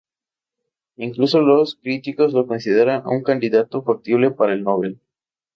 [0.95, 4.99] Incluso los críticos lo consideran un candidato factible para el Nobel.